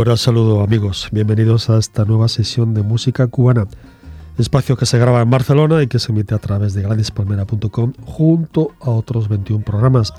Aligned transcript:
Cordial 0.00 0.16
saludo 0.16 0.62
amigos, 0.62 1.10
bienvenidos 1.12 1.68
a 1.68 1.76
esta 1.76 2.06
nueva 2.06 2.28
sesión 2.28 2.72
de 2.72 2.80
música 2.80 3.26
cubana, 3.26 3.66
espacio 4.38 4.74
que 4.74 4.86
se 4.86 4.98
graba 4.98 5.20
en 5.20 5.28
Barcelona 5.28 5.82
y 5.82 5.88
que 5.88 5.98
se 5.98 6.10
emite 6.10 6.34
a 6.34 6.38
través 6.38 6.72
de 6.72 6.80
gradispalmera.com 6.80 7.92
junto 8.06 8.72
a 8.80 8.88
otros 8.88 9.28
21 9.28 9.62
programas. 9.62 10.14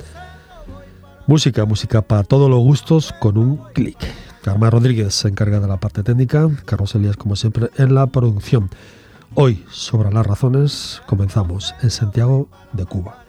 Música, 1.25 1.65
música 1.65 2.03
para 2.03 2.23
todos 2.23 2.47
los 2.47 2.59
gustos 2.59 3.11
con 3.19 3.39
un 3.39 3.57
clic. 3.73 3.97
Carmen 4.43 4.69
Rodríguez 4.69 5.15
se 5.15 5.29
encarga 5.29 5.59
de 5.59 5.67
la 5.67 5.79
parte 5.79 6.03
técnica, 6.03 6.47
Carlos 6.65 6.93
Elías 6.93 7.17
como 7.17 7.35
siempre 7.35 7.71
en 7.79 7.95
la 7.95 8.05
producción. 8.05 8.69
Hoy, 9.33 9.65
sobre 9.71 10.13
las 10.13 10.27
razones, 10.27 11.01
comenzamos 11.07 11.73
en 11.81 11.89
Santiago 11.89 12.49
de 12.73 12.85
Cuba. 12.85 13.20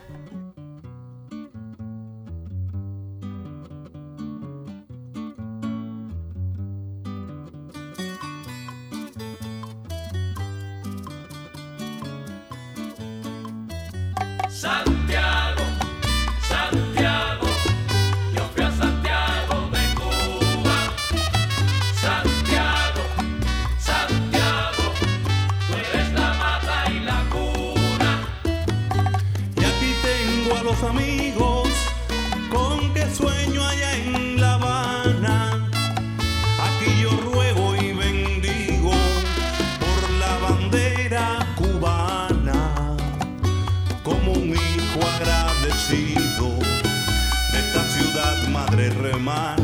hijo 44.74 45.00
agradecido 45.16 46.58
de 47.52 47.58
esta 47.58 47.84
ciudad 47.84 48.48
madre 48.48 48.90
remar. 48.90 49.61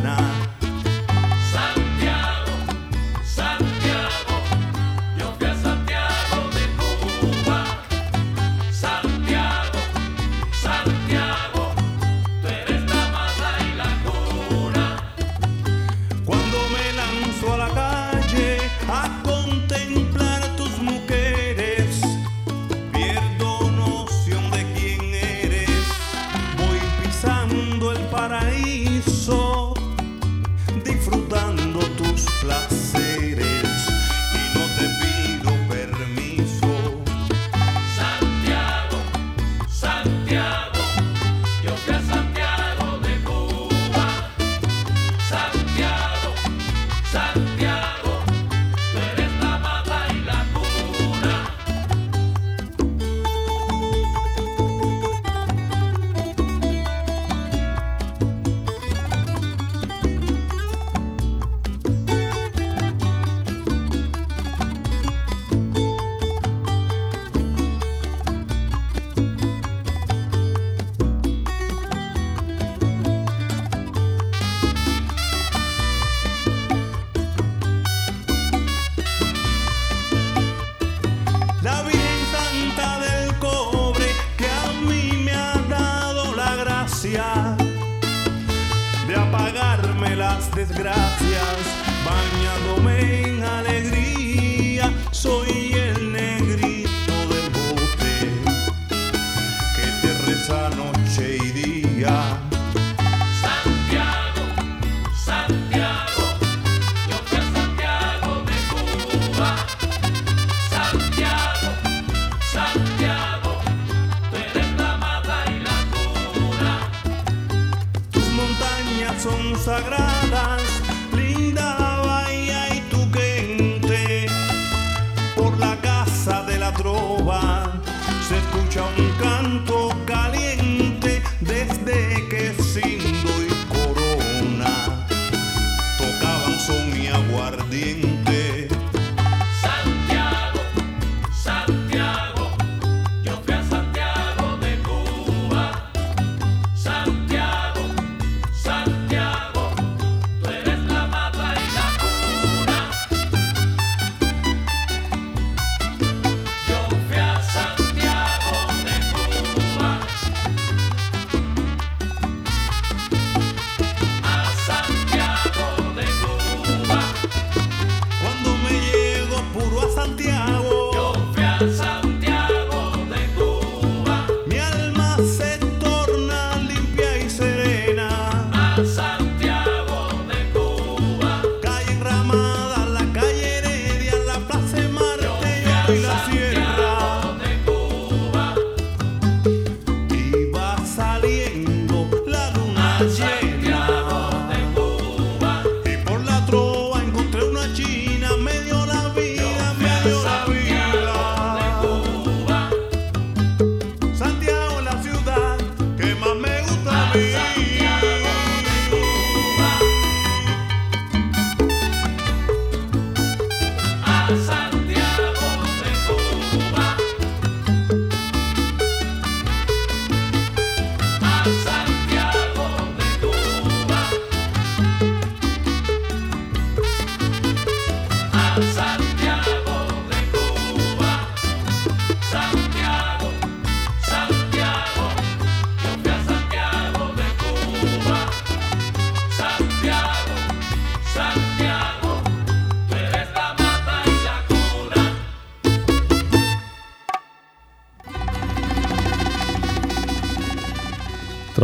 shady. 101.18 101.67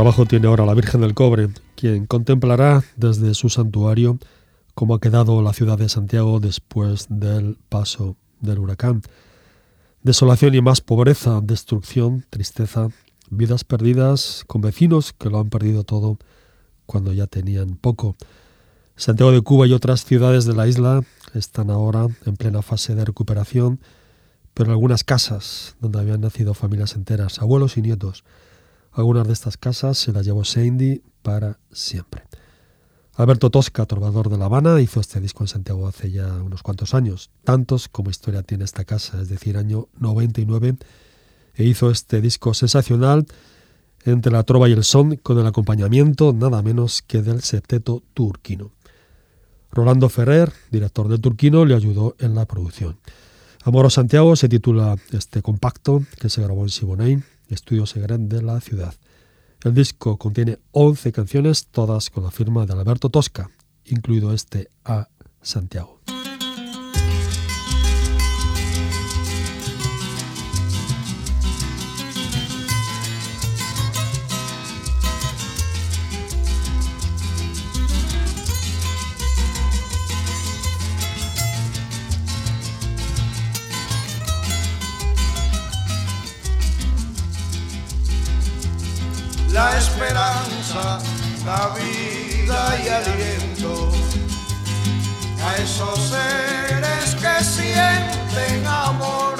Trabajo 0.04 0.26
tiene 0.26 0.48
ahora 0.48 0.66
la 0.66 0.74
Virgen 0.74 1.00
del 1.00 1.14
Cobre, 1.14 1.48
quien 1.76 2.04
contemplará 2.04 2.84
desde 2.94 3.32
su 3.32 3.48
santuario 3.48 4.18
cómo 4.74 4.94
ha 4.94 5.00
quedado 5.00 5.40
la 5.40 5.54
ciudad 5.54 5.78
de 5.78 5.88
Santiago 5.88 6.40
después 6.40 7.06
del 7.08 7.56
paso 7.70 8.18
del 8.42 8.58
huracán. 8.58 9.00
Desolación 10.02 10.54
y 10.54 10.60
más 10.60 10.82
pobreza, 10.82 11.40
destrucción, 11.42 12.26
tristeza, 12.28 12.88
vidas 13.30 13.64
perdidas 13.64 14.44
con 14.46 14.60
vecinos 14.60 15.14
que 15.14 15.30
lo 15.30 15.40
han 15.40 15.48
perdido 15.48 15.84
todo 15.84 16.18
cuando 16.84 17.14
ya 17.14 17.26
tenían 17.26 17.76
poco. 17.76 18.14
Santiago 18.96 19.32
de 19.32 19.40
Cuba 19.40 19.66
y 19.66 19.72
otras 19.72 20.04
ciudades 20.04 20.44
de 20.44 20.52
la 20.52 20.68
isla 20.68 21.02
están 21.32 21.70
ahora 21.70 22.08
en 22.26 22.36
plena 22.36 22.60
fase 22.60 22.94
de 22.94 23.06
recuperación, 23.06 23.80
pero 24.52 24.70
algunas 24.70 25.02
casas 25.02 25.76
donde 25.80 25.98
habían 25.98 26.20
nacido 26.20 26.52
familias 26.52 26.94
enteras, 26.94 27.40
abuelos 27.40 27.78
y 27.78 27.80
nietos, 27.80 28.22
algunas 28.94 29.26
de 29.26 29.32
estas 29.32 29.56
casas 29.56 29.98
se 29.98 30.12
las 30.12 30.24
llevó 30.24 30.44
Sandy 30.44 31.02
para 31.22 31.58
siempre. 31.72 32.22
Alberto 33.16 33.50
Tosca, 33.50 33.86
trovador 33.86 34.28
de 34.28 34.38
La 34.38 34.46
Habana, 34.46 34.80
hizo 34.80 35.00
este 35.00 35.20
disco 35.20 35.44
en 35.44 35.48
Santiago 35.48 35.86
hace 35.86 36.10
ya 36.10 36.26
unos 36.42 36.62
cuantos 36.62 36.94
años, 36.94 37.30
tantos 37.44 37.88
como 37.88 38.10
historia 38.10 38.42
tiene 38.42 38.64
esta 38.64 38.84
casa, 38.84 39.20
es 39.20 39.28
decir, 39.28 39.56
año 39.56 39.88
99, 39.98 40.76
e 41.54 41.64
hizo 41.64 41.90
este 41.90 42.20
disco 42.20 42.54
sensacional 42.54 43.26
entre 44.04 44.32
la 44.32 44.42
trova 44.42 44.68
y 44.68 44.72
el 44.72 44.84
son 44.84 45.16
con 45.16 45.38
el 45.38 45.46
acompañamiento 45.46 46.32
nada 46.32 46.60
menos 46.62 47.02
que 47.02 47.22
del 47.22 47.42
septeto 47.42 48.02
turquino. 48.14 48.72
Rolando 49.70 50.08
Ferrer, 50.08 50.52
director 50.70 51.08
del 51.08 51.20
Turquino, 51.20 51.64
le 51.64 51.74
ayudó 51.74 52.14
en 52.18 52.34
la 52.34 52.46
producción. 52.46 52.96
Amoro 53.64 53.90
Santiago 53.90 54.36
se 54.36 54.48
titula 54.48 54.96
este 55.10 55.42
compacto 55.42 56.02
que 56.20 56.28
se 56.28 56.42
grabó 56.42 56.62
en 56.62 56.68
Siboney 56.68 57.22
Estudio 57.48 57.86
Segret 57.86 58.20
de 58.20 58.42
la 58.42 58.60
ciudad. 58.60 58.94
El 59.62 59.74
disco 59.74 60.18
contiene 60.18 60.58
11 60.72 61.12
canciones, 61.12 61.66
todas 61.66 62.10
con 62.10 62.24
la 62.24 62.30
firma 62.30 62.66
de 62.66 62.74
Alberto 62.74 63.08
Tosca, 63.08 63.50
incluido 63.84 64.32
este 64.32 64.70
A 64.84 65.08
Santiago. 65.40 65.93
La 91.44 91.74
vida 91.76 92.78
y 92.82 92.88
aliento 92.88 93.90
a 95.44 95.56
esos 95.56 95.98
seres 95.98 97.14
que 97.16 97.44
sienten 97.44 98.66
amor. 98.66 99.36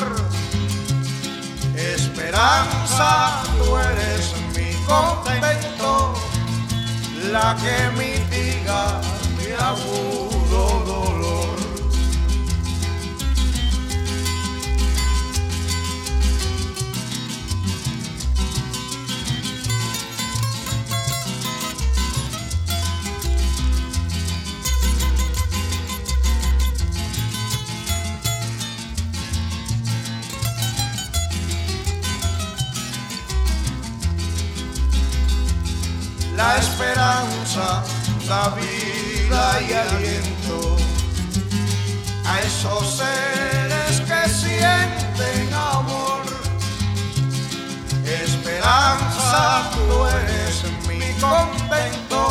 Esperanza, 1.77 3.43
tú 3.59 3.77
eres 3.77 4.35
mi 4.55 4.75
contento, 4.85 6.15
la 7.33 7.57
que 7.57 7.91
mitiga 7.99 9.01
mi 9.39 9.53
agudo 9.53 10.34
la 36.45 36.59
esperanza, 36.59 37.83
la 38.29 38.45
vida 38.61 39.43
y 39.67 39.73
aliento 39.85 40.77
a 42.27 42.33
esos 42.41 42.85
seres 43.01 43.93
que 44.09 44.21
sienten 44.43 45.55
amor. 45.55 46.23
Esperanza, 48.25 49.71
tú 49.75 49.87
eres 50.21 50.55
mi 50.89 51.03
contento, 51.27 52.23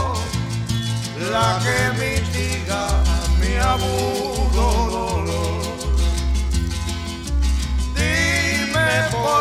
la 1.32 1.48
que 1.64 1.80
mitiga 2.02 2.84
mi 3.42 3.54
agudo 3.74 4.66
dolor. 4.98 5.64
Dime 7.98 8.90
por 9.14 9.33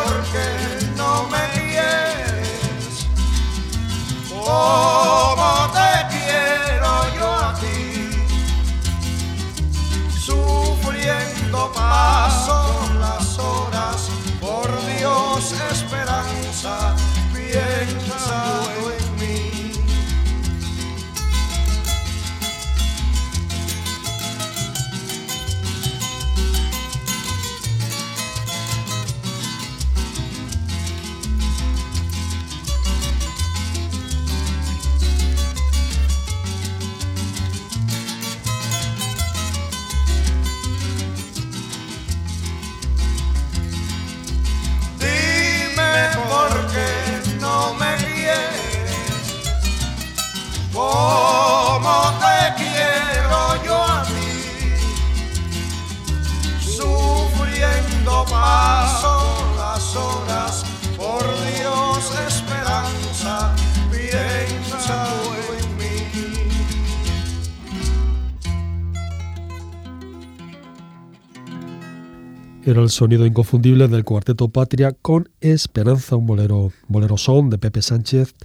Era 72.65 72.81
el 72.81 72.89
sonido 72.89 73.25
inconfundible 73.25 73.89
del 73.89 74.05
cuarteto 74.05 74.47
Patria 74.47 74.93
con 74.93 75.27
Esperanza, 75.41 76.15
un 76.15 76.25
bolero, 76.25 76.71
bolero 76.87 77.17
son 77.17 77.49
de 77.49 77.57
Pepe 77.57 77.81
Sánchez, 77.81 78.35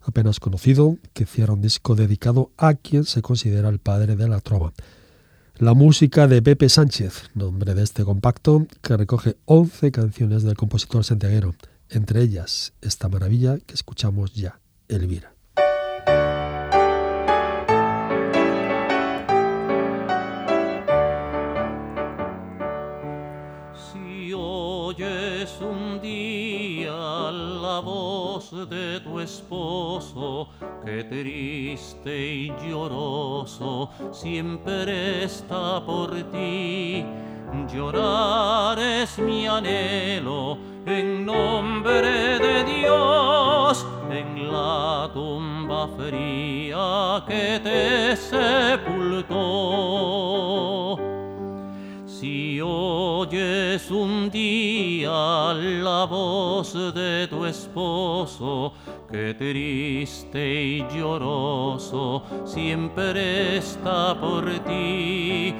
apenas 0.00 0.40
conocido, 0.40 0.96
que 1.12 1.26
cierra 1.26 1.52
un 1.52 1.60
disco 1.60 1.94
dedicado 1.94 2.50
a 2.56 2.72
quien 2.72 3.04
se 3.04 3.20
considera 3.20 3.68
el 3.68 3.78
padre 3.78 4.16
de 4.16 4.26
la 4.26 4.40
trova. 4.40 4.72
La 5.60 5.74
música 5.74 6.28
de 6.28 6.40
Pepe 6.40 6.68
Sánchez, 6.68 7.30
nombre 7.34 7.74
de 7.74 7.82
este 7.82 8.04
compacto, 8.04 8.68
que 8.80 8.96
recoge 8.96 9.38
11 9.46 9.90
canciones 9.90 10.44
del 10.44 10.56
compositor 10.56 11.02
santiaguero, 11.02 11.56
entre 11.88 12.22
ellas 12.22 12.74
esta 12.80 13.08
maravilla 13.08 13.58
que 13.66 13.74
escuchamos 13.74 14.34
ya, 14.34 14.60
Elvira. 14.86 15.37
Oyes 25.28 25.58
un 25.60 26.00
día 26.00 26.92
la 26.92 27.80
voz 27.80 28.50
de 28.68 29.00
tu 29.00 29.20
esposo, 29.20 30.48
que 30.84 31.04
triste 31.04 32.34
y 32.34 32.52
lloroso 32.62 33.90
siempre 34.10 35.24
está 35.24 35.84
por 35.84 36.14
ti, 36.32 37.04
llorar 37.72 38.78
es 38.78 39.18
mi 39.18 39.46
anhelo 39.46 40.58
en 40.86 41.26
nombre 41.26 42.38
de 42.38 42.64
Dios 42.64 43.86
en 44.10 44.50
la 44.50 45.10
tumba 45.12 45.88
fría 45.88 47.24
que 47.26 47.60
te 47.62 48.16
sepultó. 48.16 49.27
Oyes 53.78 53.90
un 53.92 54.28
día 54.28 55.54
la 55.54 56.04
voz 56.04 56.72
de 56.94 57.28
tu 57.28 57.44
esposo, 57.46 58.72
que 59.08 59.34
triste 59.34 60.62
y 60.64 60.84
lloroso 60.92 62.24
siempre 62.44 63.58
está 63.58 64.18
por 64.18 64.50
ti. 64.66 65.54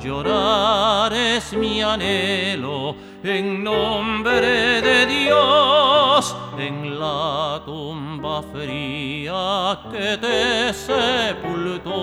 Llorar 0.00 1.12
es 1.12 1.52
mi 1.52 1.80
anhelo 1.80 2.96
en 3.22 3.62
nombre 3.62 4.82
de 4.82 5.06
Dios 5.06 6.36
en 6.58 6.98
la 6.98 7.62
tumba 7.64 8.42
fría 8.42 9.78
que 9.92 10.18
te 10.18 10.74
sepultó. 10.74 12.00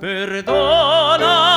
Perdóname, 0.00 1.47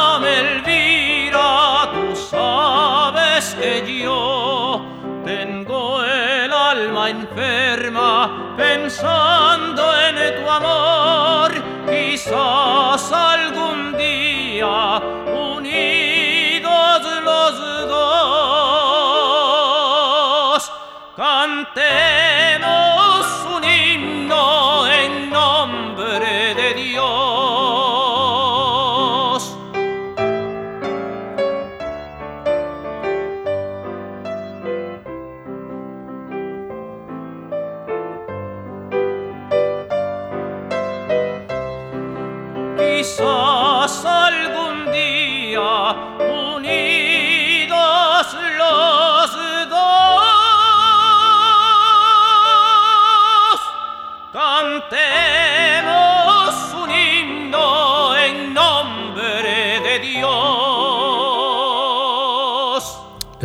pensando 8.61 9.83
en 10.07 10.15
tu 10.35 10.49
amor. 10.49 10.90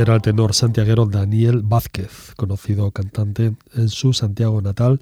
Era 0.06 0.14
el 0.14 0.22
tenor 0.22 0.54
santiaguero 0.54 1.06
Daniel 1.06 1.62
Vázquez, 1.64 2.32
conocido 2.36 2.92
cantante 2.92 3.56
en 3.75 3.88
su 3.88 4.12
Santiago 4.12 4.62
natal, 4.62 5.00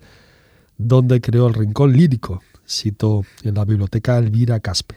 donde 0.79 1.21
creó 1.21 1.47
el 1.47 1.53
Rincón 1.53 1.93
Lírico, 1.93 2.41
cito 2.67 3.21
en 3.43 3.57
la 3.57 3.67
biblioteca 3.67 4.17
Elvira 4.17 4.61
Caspe. 4.61 4.95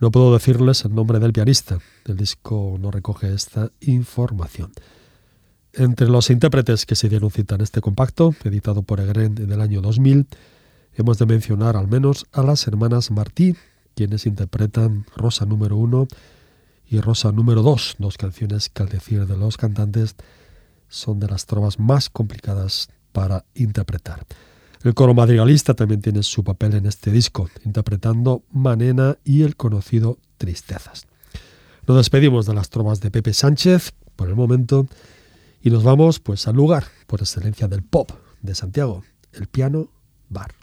No 0.00 0.10
puedo 0.10 0.32
decirles 0.32 0.82
el 0.86 0.94
nombre 0.94 1.18
del 1.18 1.34
pianista, 1.34 1.78
el 2.06 2.16
disco 2.16 2.78
no 2.80 2.90
recoge 2.90 3.34
esta 3.34 3.70
información. 3.82 4.72
Entre 5.74 6.08
los 6.08 6.30
intérpretes 6.30 6.86
que 6.86 6.96
se 6.96 7.10
dieron 7.10 7.30
cita 7.30 7.56
en 7.56 7.60
este 7.60 7.82
compacto, 7.82 8.34
editado 8.44 8.80
por 8.80 8.98
Egren 8.98 9.36
en 9.36 9.52
el 9.52 9.60
año 9.60 9.82
2000, 9.82 10.26
hemos 10.94 11.18
de 11.18 11.26
mencionar 11.26 11.76
al 11.76 11.86
menos 11.86 12.24
a 12.32 12.42
las 12.42 12.66
hermanas 12.66 13.10
Martí, 13.10 13.54
quienes 13.94 14.24
interpretan 14.24 15.04
Rosa 15.14 15.44
número 15.44 15.76
1 15.76 16.08
y 16.90 17.00
Rosa 17.00 17.32
número 17.32 17.62
2, 17.62 17.96
dos 17.98 18.16
canciones 18.16 18.68
que 18.68 18.82
al 18.82 18.88
decir 18.88 19.26
de 19.26 19.36
los 19.36 19.56
cantantes 19.56 20.16
son 20.88 21.20
de 21.20 21.28
las 21.28 21.46
trovas 21.46 21.78
más 21.78 22.08
complicadas 22.08 22.88
para 23.12 23.44
interpretar. 23.54 24.24
El 24.84 24.94
coro 24.94 25.12
madrigalista 25.12 25.74
también 25.74 26.00
tiene 26.00 26.22
su 26.22 26.44
papel 26.44 26.74
en 26.74 26.86
este 26.86 27.10
disco, 27.10 27.50
interpretando 27.64 28.42
Manena 28.52 29.18
y 29.24 29.42
el 29.42 29.56
conocido 29.56 30.18
Tristezas. 30.38 31.06
Nos 31.86 31.96
despedimos 31.96 32.46
de 32.46 32.54
las 32.54 32.70
trovas 32.70 33.00
de 33.00 33.10
Pepe 33.10 33.34
Sánchez 33.34 33.92
por 34.14 34.28
el 34.28 34.36
momento 34.36 34.86
y 35.62 35.70
nos 35.70 35.82
vamos 35.82 36.20
pues 36.20 36.46
al 36.46 36.56
lugar 36.56 36.84
por 37.06 37.20
excelencia 37.20 37.66
del 37.66 37.82
pop 37.82 38.10
de 38.40 38.54
Santiago, 38.54 39.04
el 39.32 39.48
piano 39.48 39.90
bar. 40.28 40.54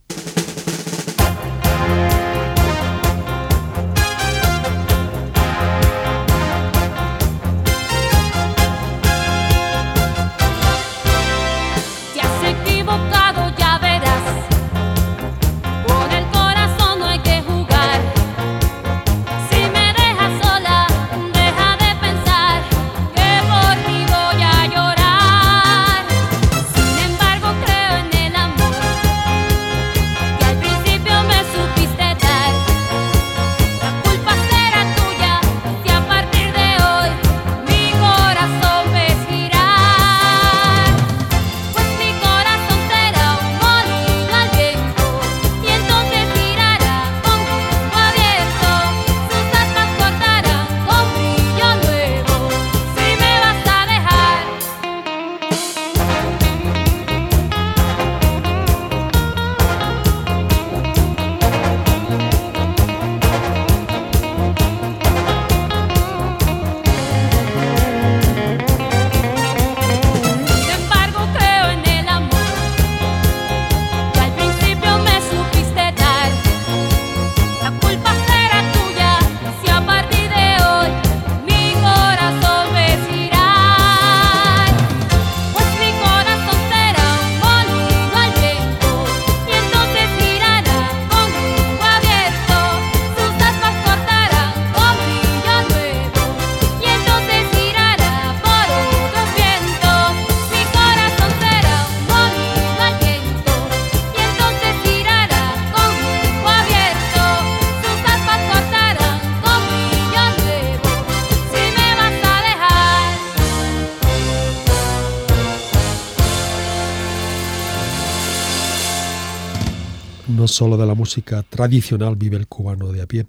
Solo 120.55 120.77
de 120.77 120.85
la 120.85 120.95
música 120.95 121.43
tradicional 121.43 122.15
vive 122.15 122.38
el 122.38 122.47
cubano 122.47 122.93
de 122.93 123.01
a 123.01 123.07
pie. 123.07 123.27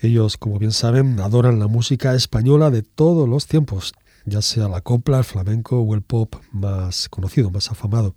Ellos, 0.00 0.38
como 0.38 0.58
bien 0.58 0.72
saben, 0.72 1.20
adoran 1.20 1.58
la 1.58 1.66
música 1.66 2.14
española 2.14 2.70
de 2.70 2.80
todos 2.80 3.28
los 3.28 3.46
tiempos, 3.46 3.92
ya 4.24 4.40
sea 4.40 4.66
la 4.66 4.80
copla, 4.80 5.18
el 5.18 5.24
flamenco 5.24 5.78
o 5.78 5.94
el 5.94 6.00
pop 6.00 6.36
más 6.50 7.10
conocido, 7.10 7.50
más 7.50 7.70
afamado. 7.70 8.14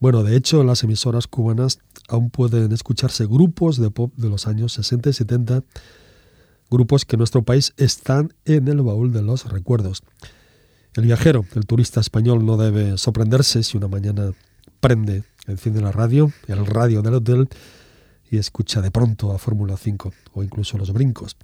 Bueno, 0.00 0.22
de 0.22 0.34
hecho, 0.34 0.62
en 0.62 0.66
las 0.66 0.82
emisoras 0.82 1.26
cubanas 1.26 1.80
aún 2.08 2.30
pueden 2.30 2.72
escucharse 2.72 3.26
grupos 3.26 3.76
de 3.78 3.90
pop 3.90 4.14
de 4.16 4.30
los 4.30 4.46
años 4.46 4.72
60 4.72 5.10
y 5.10 5.12
70, 5.12 5.62
grupos 6.70 7.04
que 7.04 7.16
en 7.16 7.18
nuestro 7.18 7.42
país 7.42 7.74
están 7.76 8.32
en 8.46 8.68
el 8.68 8.80
baúl 8.80 9.12
de 9.12 9.20
los 9.20 9.44
recuerdos. 9.44 10.02
El 10.94 11.04
viajero, 11.04 11.44
el 11.54 11.66
turista 11.66 12.00
español, 12.00 12.46
no 12.46 12.56
debe 12.56 12.96
sorprenderse 12.96 13.62
si 13.62 13.76
una 13.76 13.88
mañana 13.88 14.32
prende, 14.80 15.24
enciende 15.48 15.80
la 15.80 15.92
radio, 15.92 16.32
el 16.46 16.64
radio 16.66 17.02
del 17.02 17.14
hotel, 17.14 17.48
y 18.30 18.38
escucha 18.38 18.80
de 18.80 18.90
pronto 18.90 19.32
a 19.32 19.38
Fórmula 19.38 19.76
5 19.76 20.12
o 20.34 20.42
incluso 20.42 20.78
los 20.78 20.92
brincos. 20.92 21.36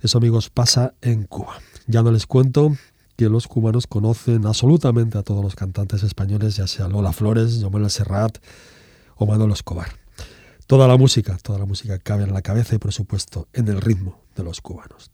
Eso, 0.00 0.18
amigos, 0.18 0.50
pasa 0.50 0.94
en 1.02 1.24
Cuba. 1.24 1.58
Ya 1.86 2.02
no 2.02 2.10
les 2.10 2.26
cuento 2.26 2.72
que 3.16 3.28
los 3.28 3.48
cubanos 3.48 3.86
conocen 3.86 4.46
absolutamente 4.46 5.18
a 5.18 5.22
todos 5.22 5.42
los 5.42 5.54
cantantes 5.54 6.02
españoles, 6.02 6.56
ya 6.56 6.66
sea 6.66 6.88
Lola 6.88 7.12
Flores, 7.12 7.62
Manuel 7.62 7.90
Serrat 7.90 8.38
o 9.16 9.26
Manolo 9.26 9.54
Escobar. 9.54 9.88
Toda 10.66 10.86
la 10.88 10.96
música, 10.96 11.38
toda 11.42 11.58
la 11.58 11.64
música 11.64 11.98
cabe 11.98 12.24
en 12.24 12.34
la 12.34 12.42
cabeza 12.42 12.74
y 12.74 12.78
por 12.78 12.92
supuesto 12.92 13.48
en 13.52 13.68
el 13.68 13.80
ritmo 13.80 14.20
de 14.34 14.42
los 14.42 14.60
cubanos. 14.60 15.10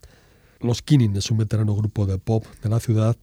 Los 0.60 0.82
Kinning 0.82 1.16
es 1.16 1.30
un 1.30 1.38
veterano 1.38 1.74
grupo 1.74 2.06
de 2.06 2.18
pop 2.18 2.44
de 2.62 2.68
la 2.68 2.80
ciudad 2.80 3.16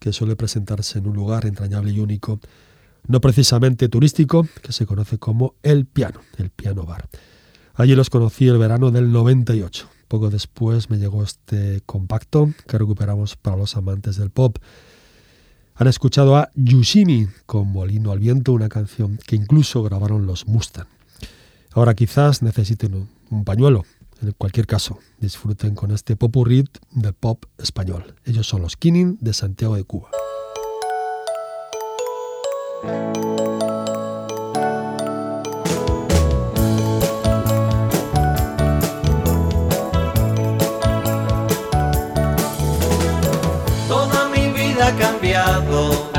que 0.00 0.12
suele 0.12 0.36
presentarse 0.36 0.98
en 0.98 1.06
un 1.06 1.14
lugar 1.14 1.46
entrañable 1.46 1.92
y 1.92 2.00
único, 2.00 2.40
no 3.06 3.20
precisamente 3.20 3.88
turístico, 3.88 4.46
que 4.62 4.72
se 4.72 4.86
conoce 4.86 5.18
como 5.18 5.54
El 5.62 5.86
Piano, 5.86 6.20
el 6.38 6.50
Piano 6.50 6.84
Bar. 6.84 7.08
Allí 7.74 7.94
los 7.94 8.10
conocí 8.10 8.46
el 8.48 8.58
verano 8.58 8.90
del 8.90 9.10
98. 9.12 9.88
Poco 10.08 10.28
después 10.28 10.90
me 10.90 10.98
llegó 10.98 11.22
este 11.22 11.82
compacto 11.86 12.52
que 12.66 12.78
recuperamos 12.78 13.36
para 13.36 13.56
los 13.56 13.76
amantes 13.76 14.16
del 14.16 14.30
pop. 14.30 14.58
Han 15.76 15.86
escuchado 15.86 16.36
a 16.36 16.50
Yushimi 16.54 17.28
con 17.46 17.68
Molino 17.68 18.10
al 18.10 18.18
Viento, 18.18 18.52
una 18.52 18.68
canción 18.68 19.18
que 19.26 19.36
incluso 19.36 19.82
grabaron 19.82 20.26
los 20.26 20.46
Mustang. 20.46 20.88
Ahora 21.72 21.94
quizás 21.94 22.42
necesiten 22.42 23.08
un 23.30 23.44
pañuelo. 23.44 23.84
En 24.20 24.32
cualquier 24.32 24.66
caso, 24.66 24.98
disfruten 25.18 25.74
con 25.74 25.92
este 25.92 26.16
popurrit 26.16 26.68
del 26.90 27.14
pop 27.14 27.44
español. 27.56 28.14
Ellos 28.26 28.46
son 28.46 28.60
los 28.60 28.76
Kinning 28.76 29.16
de 29.20 29.32
Santiago 29.32 29.76
de 29.76 29.84
Cuba. 29.84 30.10
Toda 32.82 32.92
mi 44.34 44.48
vida 44.52 44.86
ha 44.86 44.96
cambiado 44.96 46.10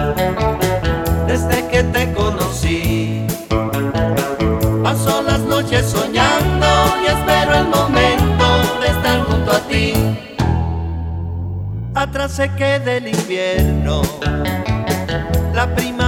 desde 1.25 1.67
que 1.67 1.83
te 1.83 2.13
conocí. 2.13 3.25
Paso 4.83 5.23
las 5.23 5.39
noches 5.39 5.87
soñando 5.87 6.67
y 7.01 7.07
espero 7.07 7.55
el 7.55 7.67
momento 7.69 8.45
de 8.81 8.87
estar 8.87 9.23
junto 9.23 9.51
a 9.51 9.59
ti. 9.61 9.93
Atrás 11.95 12.33
se 12.33 12.53
queda 12.53 12.97
el 12.97 13.07
invierno, 13.07 14.03
la 15.55 15.65
primavera 15.73 16.00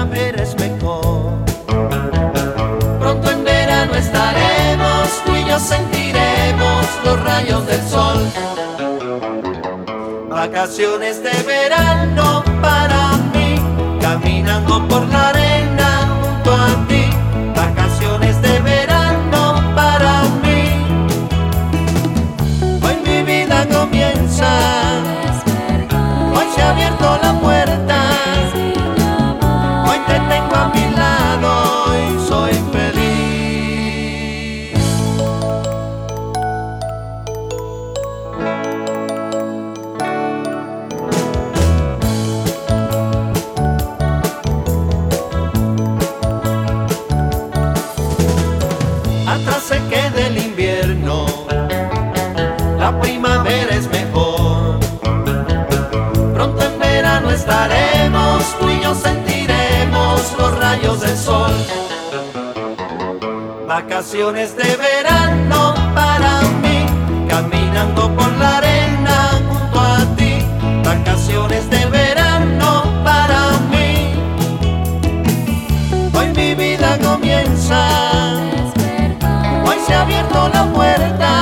Pronto 3.00 3.32
en 3.32 3.44
verano 3.44 3.96
estaremos, 3.96 5.10
tú 5.26 5.36
y 5.36 5.44
yo 5.46 5.60
sentiremos 5.60 6.86
los 7.04 7.22
rayos 7.22 7.68
del 7.68 7.82
sol. 7.88 8.32
Vacaciones 10.30 11.22
de 11.22 11.34
verano 11.44 12.44
para 12.62 13.12
mí, 13.34 13.56
caminando 14.00 14.88
por 14.88 15.06
la 15.08 15.30
arena 15.30 16.20
junto 16.22 16.54
a 16.54 16.83
sentiremos 58.96 60.22
los 60.38 60.58
rayos 60.60 61.02
del 61.02 61.18
sol. 61.18 61.52
Vacaciones 63.68 64.56
de 64.56 64.76
verano 64.76 65.74
para 65.96 66.42
mí, 66.62 66.86
caminando 67.28 68.14
por 68.16 68.32
la 68.34 68.58
arena 68.58 69.42
junto 69.50 69.80
a 69.80 69.98
ti. 70.16 70.46
Vacaciones 70.84 71.70
de 71.70 71.86
verano 71.88 72.84
para 73.04 73.52
mí. 73.72 74.14
Hoy 76.14 76.28
mi 76.36 76.54
vida 76.56 76.98
comienza. 77.00 77.82
Hoy 79.66 79.78
se 79.86 79.94
ha 79.94 80.02
abierto 80.02 80.50
la 80.50 80.66
puerta. 80.66 81.40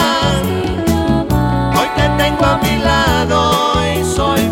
Hoy 1.78 1.88
te 1.96 2.10
tengo 2.24 2.46
a 2.46 2.58
mi 2.64 2.78
lado 2.78 3.74
y 3.94 4.04
soy 4.16 4.51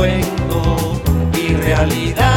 sueño 0.00 0.98
y 1.36 1.54
realidad. 1.56 2.29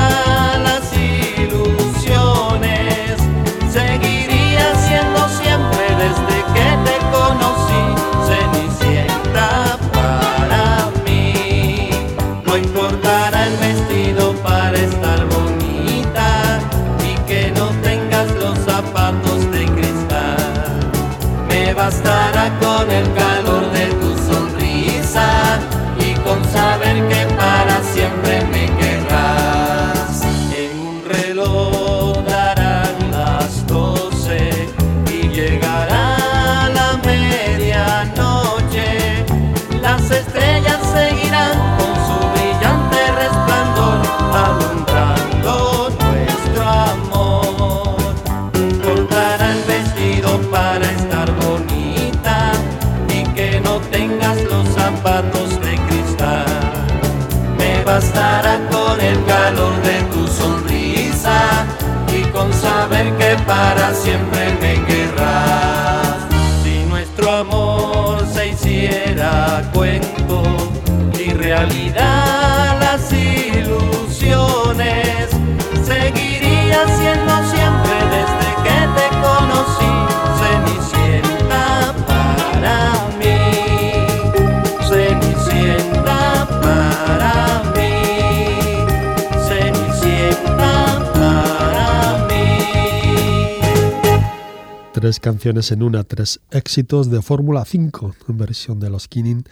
Tres 95.03 95.19
canciones 95.19 95.69
en 95.73 95.83
una, 95.83 96.05
tres 96.05 96.39
éxitos 96.49 97.11
de 97.11 97.21
Fórmula 97.21 97.65
5 97.65 98.15
en 98.29 98.37
versión 98.37 98.79
de 98.79 98.89
los 98.89 99.09
Kinning, 99.09 99.43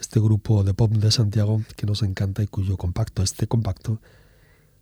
este 0.00 0.18
grupo 0.18 0.64
de 0.64 0.74
pop 0.74 0.90
de 0.90 1.12
Santiago 1.12 1.62
que 1.76 1.86
nos 1.86 2.02
encanta 2.02 2.42
y 2.42 2.48
cuyo 2.48 2.76
compacto, 2.76 3.22
este 3.22 3.46
compacto, 3.46 4.00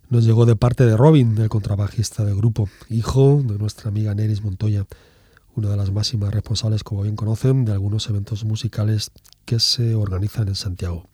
nos 0.09 0.25
llegó 0.25 0.47
de 0.47 0.55
parte 0.55 0.83
de 0.83 0.97
Robin, 0.97 1.37
el 1.37 1.47
contrabajista 1.49 2.25
del 2.25 2.35
grupo, 2.37 2.67
hijo 2.89 3.43
de 3.43 3.59
nuestra 3.59 3.89
amiga 3.89 4.15
Neris 4.15 4.41
Montoya, 4.41 4.87
una 5.55 5.69
de 5.69 5.77
las 5.77 5.91
máximas 5.91 6.33
responsables, 6.33 6.83
como 6.83 7.03
bien 7.03 7.15
conocen, 7.15 7.63
de 7.63 7.73
algunos 7.73 8.09
eventos 8.09 8.45
musicales 8.45 9.11
que 9.45 9.59
se 9.59 9.93
organizan 9.93 10.47
en 10.47 10.55
Santiago. 10.55 11.07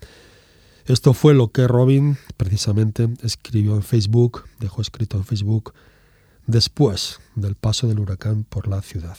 Esto 0.86 1.14
fue 1.14 1.34
lo 1.34 1.50
que 1.50 1.68
Robin 1.68 2.16
precisamente 2.38 3.10
escribió 3.24 3.76
en 3.76 3.84
Facebook, 3.84 4.46
dejó 4.62 4.82
escrito 4.82 5.18
en 5.18 5.26
Facebook, 5.26 5.74
después 6.48 7.20
del 7.36 7.56
paso 7.56 7.88
del 7.88 8.00
huracán 8.00 8.44
por 8.44 8.68
la 8.68 8.82
ciudad. 8.82 9.18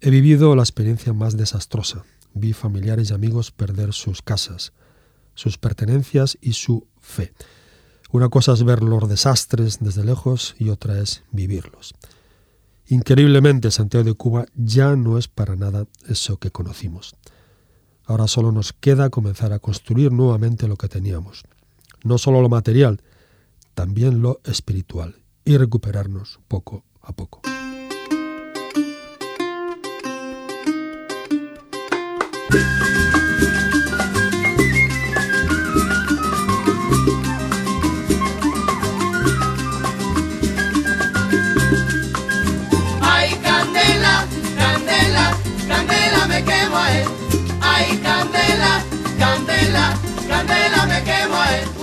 He 0.00 0.10
vivido 0.10 0.56
la 0.56 0.62
experiencia 0.62 1.12
más 1.12 1.36
desastrosa. 1.36 2.04
Vi 2.34 2.52
familiares 2.52 3.10
y 3.10 3.14
amigos 3.14 3.50
perder 3.50 3.92
sus 3.92 4.22
casas, 4.22 4.72
sus 5.34 5.58
pertenencias 5.58 6.38
y 6.40 6.54
su 6.54 6.86
fe. 7.00 7.32
Una 8.10 8.28
cosa 8.28 8.52
es 8.52 8.64
ver 8.64 8.82
los 8.82 9.08
desastres 9.08 9.78
desde 9.80 10.04
lejos 10.04 10.54
y 10.58 10.70
otra 10.70 10.98
es 10.98 11.22
vivirlos. 11.30 11.94
Increíblemente, 12.88 13.70
Santiago 13.70 14.04
de 14.04 14.14
Cuba 14.14 14.46
ya 14.54 14.96
no 14.96 15.18
es 15.18 15.28
para 15.28 15.56
nada 15.56 15.86
eso 16.08 16.36
que 16.36 16.50
conocimos. 16.50 17.14
Ahora 18.04 18.26
solo 18.26 18.50
nos 18.50 18.72
queda 18.72 19.08
comenzar 19.08 19.52
a 19.52 19.60
construir 19.60 20.12
nuevamente 20.12 20.66
lo 20.66 20.76
que 20.76 20.88
teníamos. 20.88 21.44
No 22.02 22.18
solo 22.18 22.42
lo 22.42 22.48
material, 22.48 23.00
también 23.74 24.20
lo 24.20 24.40
espiritual 24.44 25.21
y 25.44 25.56
recuperarnos 25.56 26.40
poco 26.48 26.84
a 27.02 27.12
poco. 27.12 27.40
Ay, 43.00 43.30
candela, 43.42 44.26
candela, 44.56 45.36
candela 45.68 46.26
me 46.28 46.44
quemo 46.44 46.76
ahí. 46.76 47.04
Ay, 47.60 47.98
candela, 47.98 48.82
candela, 49.18 49.94
candela 50.28 50.86
me 50.86 51.02
quemo 51.04 51.36
ahí. 51.36 51.64
Puso 51.74 51.81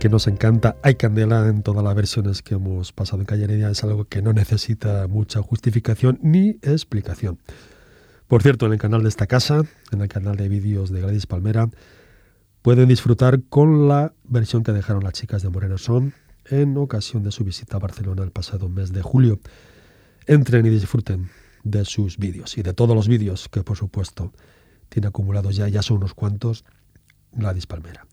que 0.00 0.08
nos 0.08 0.26
encanta. 0.26 0.76
Hay 0.82 0.94
candela 0.94 1.46
en 1.46 1.62
todas 1.62 1.84
las 1.84 1.94
versiones 1.94 2.40
que 2.40 2.54
hemos 2.54 2.90
pasado 2.90 3.20
en 3.20 3.26
Calle. 3.26 3.70
Es 3.70 3.84
algo 3.84 4.06
que 4.06 4.22
no 4.22 4.32
necesita 4.32 5.06
mucha 5.06 5.42
justificación 5.42 6.18
ni 6.22 6.58
explicación. 6.62 7.38
Por 8.26 8.42
cierto, 8.42 8.64
en 8.64 8.72
el 8.72 8.78
canal 8.78 9.02
de 9.02 9.10
esta 9.10 9.26
casa, 9.26 9.60
en 9.92 10.00
el 10.00 10.08
canal 10.08 10.36
de 10.36 10.48
vídeos 10.48 10.90
de 10.90 11.02
Gladys 11.02 11.26
Palmera, 11.26 11.68
pueden 12.62 12.88
disfrutar 12.88 13.42
con 13.50 13.88
la 13.88 14.14
versión 14.24 14.62
que 14.62 14.72
dejaron 14.72 15.04
las 15.04 15.12
chicas 15.12 15.42
de 15.42 15.50
Moreno 15.50 15.76
Son 15.76 16.14
en 16.46 16.78
ocasión 16.78 17.22
de 17.22 17.30
su 17.30 17.44
visita 17.44 17.76
a 17.76 17.80
Barcelona 17.80 18.22
el 18.22 18.30
pasado 18.30 18.70
mes 18.70 18.94
de 18.94 19.02
julio. 19.02 19.38
Entren 20.26 20.64
y 20.64 20.70
disfruten 20.70 21.28
de 21.62 21.84
sus 21.84 22.16
vídeos 22.16 22.56
y 22.56 22.62
de 22.62 22.72
todos 22.72 22.96
los 22.96 23.06
vídeos 23.06 23.50
que 23.50 23.62
por 23.62 23.76
supuesto 23.76 24.32
tiene 24.88 25.08
acumulados 25.08 25.56
ya, 25.56 25.68
ya 25.68 25.82
son 25.82 25.98
unos 25.98 26.14
cuantos, 26.14 26.64
Gladys 27.32 27.66
Palmera. 27.66 28.06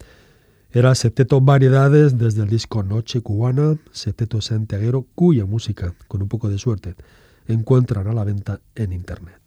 Era 0.69 0.93
Septeto 0.95 1.39
Variedades 1.39 2.17
desde 2.17 2.43
el 2.43 2.49
disco 2.49 2.83
Noche 2.83 3.21
Cubana, 3.21 3.77
Septeto 3.93 4.41
Santiaguero, 4.41 5.05
cuya 5.15 5.45
música, 5.45 5.93
con 6.09 6.21
un 6.21 6.27
poco 6.27 6.49
de 6.49 6.57
suerte, 6.57 6.95
encuentran 7.47 8.05
a 8.05 8.13
la 8.13 8.25
venta 8.25 8.59
en 8.75 8.91
internet. 8.91 9.39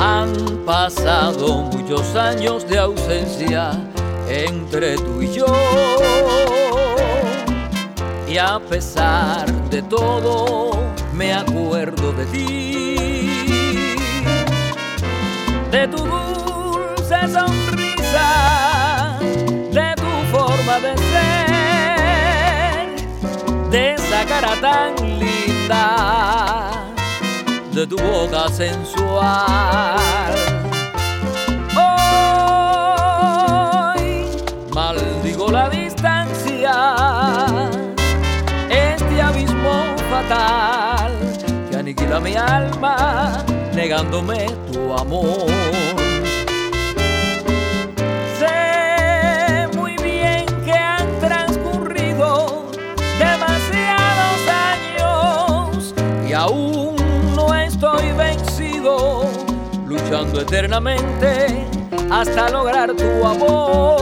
Han 0.00 0.64
pasado 0.66 1.62
muchos 1.70 2.16
años 2.16 2.68
de 2.68 2.78
ausencia 2.78 3.92
entre 4.28 4.96
tú 4.96 5.22
y 5.22 5.32
yo. 5.32 5.46
Y 8.28 8.38
a 8.38 8.58
pesar 8.58 9.46
de 9.70 9.82
todo, 9.82 10.72
me 11.14 11.32
acuerdo 11.32 12.12
de 12.12 12.26
ti, 12.26 13.94
de 15.70 15.86
tu 15.88 15.98
dulce 15.98 17.28
sonrisa, 17.32 19.18
de 19.72 19.94
tu 19.96 20.36
forma 20.36 20.80
de 20.80 20.96
ser, 21.10 22.88
de 23.70 23.94
esa 23.94 24.24
cara 24.26 24.60
tan 24.60 24.94
linda, 25.18 26.72
de 27.72 27.86
tu 27.86 27.96
boca 27.96 28.48
sensual. 28.48 30.55
Que 40.28 41.76
aniquila 41.76 42.18
mi 42.18 42.34
alma, 42.34 43.44
negándome 43.72 44.46
tu 44.72 44.92
amor. 44.92 45.46
Sé 48.38 49.68
muy 49.76 49.96
bien 49.98 50.44
que 50.64 50.72
han 50.72 51.06
transcurrido 51.20 52.66
demasiados 53.18 54.40
años 54.72 55.94
y 56.28 56.32
aún 56.32 56.96
no 57.36 57.54
estoy 57.54 58.10
vencido, 58.12 59.30
luchando 59.86 60.40
eternamente 60.40 61.68
hasta 62.10 62.48
lograr 62.48 62.92
tu 62.94 63.24
amor. 63.24 64.00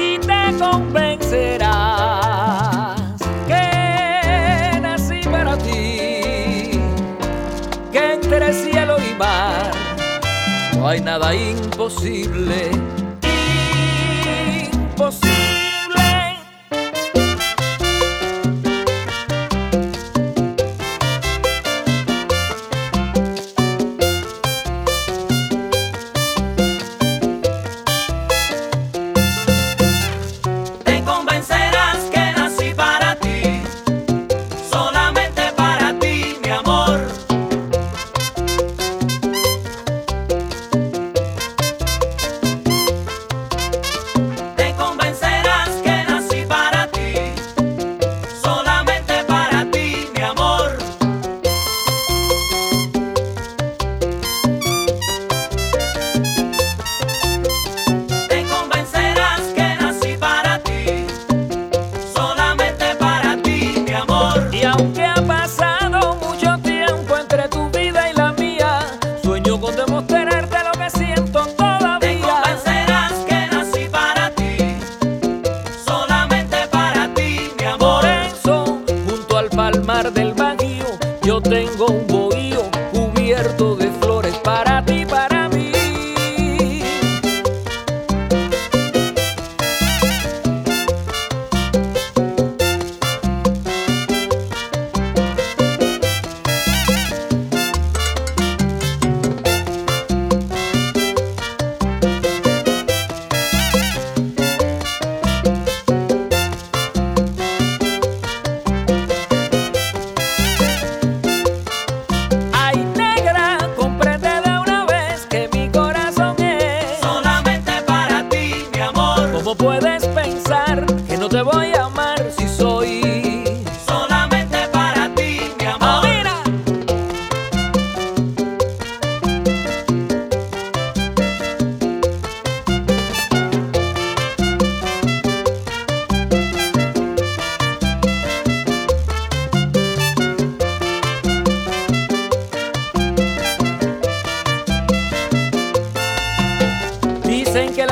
Y 0.00 0.18
te 0.18 0.56
convencerás 0.56 0.99
entre 8.32 8.52
cielo 8.52 8.96
y 9.00 9.14
mar 9.18 9.72
no 10.78 10.86
hay 10.86 11.00
nada 11.00 11.34
imposible, 11.34 12.70
imposible. 12.70 12.89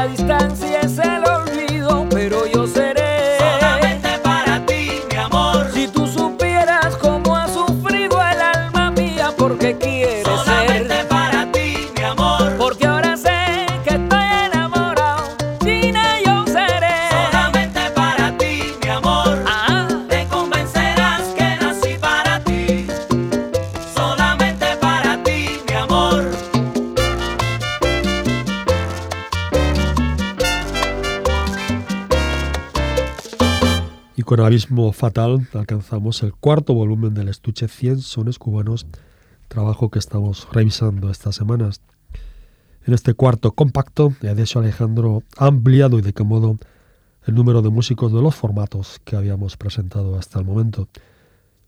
Distancia 0.09 0.48
Abismo 34.59 34.93
Fatal 34.93 35.47
alcanzamos 35.55 36.21
el 36.25 36.35
cuarto 36.35 36.75
volumen 36.75 37.15
del 37.15 37.29
estuche 37.29 37.69
100 37.69 38.01
sones 38.01 38.41
cubanos, 38.41 38.89
trabajo 39.47 39.89
que 39.89 40.01
estamos 40.01 40.49
revisando 40.51 41.13
estas 41.13 41.37
semanas. 41.37 41.81
En 42.85 42.93
este 42.93 43.15
cuarto 43.15 43.53
compacto, 43.53 44.13
Edesio 44.21 44.61
Alejandro 44.61 45.23
ha 45.37 45.47
ampliado 45.47 45.97
y 46.01 46.03
de 46.03 46.13
qué 46.13 46.25
modo 46.25 46.59
el 47.25 47.37
número 47.37 47.63
de 47.63 47.69
músicos 47.69 48.13
de 48.13 48.21
los 48.21 48.35
formatos 48.35 49.01
que 49.05 49.15
habíamos 49.15 49.57
presentado 49.57 50.19
hasta 50.19 50.41
el 50.41 50.45
momento. 50.45 50.89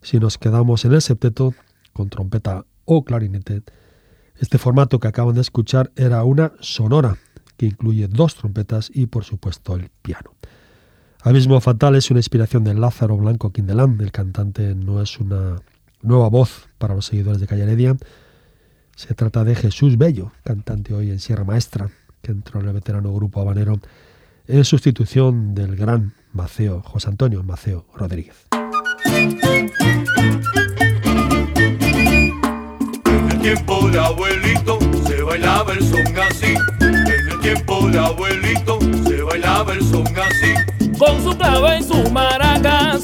Si 0.02 0.18
nos 0.18 0.36
quedamos 0.36 0.84
en 0.84 0.92
el 0.92 1.00
septeto, 1.00 1.54
con 1.92 2.08
trompeta 2.08 2.66
o 2.86 3.04
clarinete, 3.04 3.62
este 4.34 4.58
formato 4.58 4.98
que 4.98 5.06
acaban 5.06 5.36
de 5.36 5.42
escuchar 5.42 5.92
era 5.94 6.24
una 6.24 6.54
sonora 6.58 7.18
que 7.56 7.66
incluye 7.66 8.08
dos 8.08 8.34
trompetas 8.34 8.90
y 8.92 9.06
por 9.06 9.22
supuesto 9.22 9.76
el 9.76 9.90
piano. 10.02 10.32
Abismo 11.22 11.60
Fatal 11.60 11.96
es 11.96 12.10
una 12.10 12.20
inspiración 12.20 12.64
de 12.64 12.72
Lázaro 12.72 13.14
Blanco 13.18 13.52
Quindelán. 13.52 13.98
El 14.00 14.10
cantante 14.10 14.74
no 14.74 15.02
es 15.02 15.18
una 15.18 15.56
nueva 16.00 16.30
voz 16.30 16.68
para 16.78 16.94
los 16.94 17.06
seguidores 17.06 17.40
de 17.40 17.46
Calle 17.46 17.64
Heredia. 17.64 17.94
Se 18.96 19.12
trata 19.12 19.44
de 19.44 19.54
Jesús 19.54 19.98
Bello, 19.98 20.32
cantante 20.44 20.94
hoy 20.94 21.10
en 21.10 21.18
Sierra 21.18 21.44
Maestra, 21.44 21.90
que 22.22 22.32
entró 22.32 22.60
en 22.60 22.68
el 22.68 22.72
veterano 22.72 23.12
grupo 23.12 23.42
habanero 23.42 23.78
en 24.46 24.64
sustitución 24.64 25.54
del 25.54 25.76
gran 25.76 26.14
Maceo, 26.32 26.80
José 26.80 27.08
Antonio 27.08 27.42
Maceo 27.42 27.84
Rodríguez. 27.94 28.46
Tiempo 33.42 33.90
de 33.90 33.98
abuelito 33.98 34.78
se 35.06 35.22
bailaba 35.22 35.72
el 35.74 35.82
son. 35.82 35.98
En 36.80 37.28
el 37.28 37.40
tiempo 37.40 37.90
de 37.90 37.98
abuelito 37.98 38.78
se 39.06 39.22
bailaba 39.22 39.74
el 39.74 39.82
son. 39.82 40.04
Con 41.00 41.24
su 41.24 41.34
clave 41.34 41.78
y 41.78 41.82
su 41.82 42.10
maraca, 42.10 42.98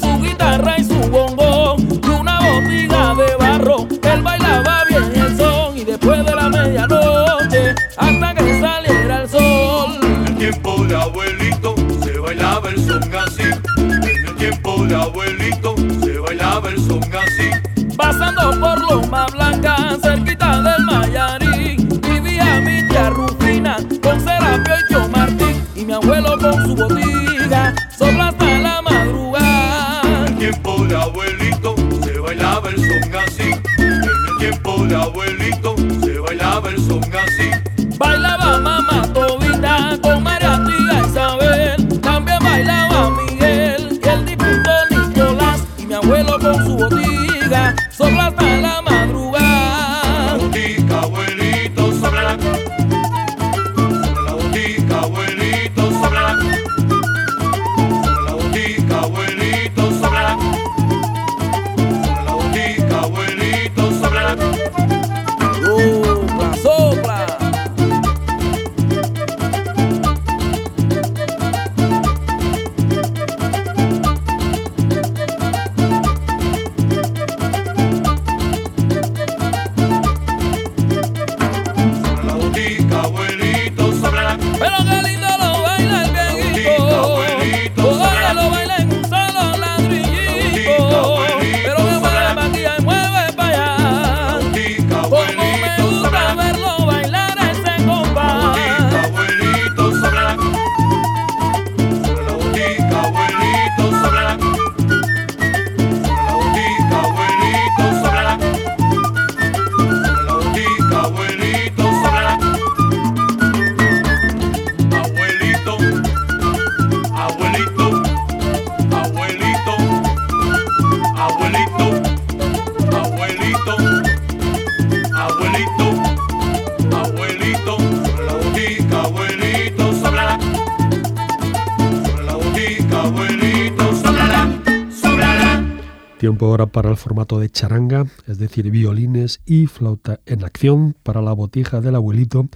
ahora 136.57 136.71
para 136.71 136.89
el 136.89 136.97
formato 136.97 137.39
de 137.39 137.51
charanga, 137.51 138.07
es 138.25 138.39
decir, 138.39 138.71
violines 138.71 139.41
y 139.45 139.67
flauta 139.67 140.21
en 140.25 140.43
acción 140.43 140.95
para 141.03 141.21
la 141.21 141.31
botija 141.31 141.81
del 141.81 141.93
abuelito, 141.93 142.49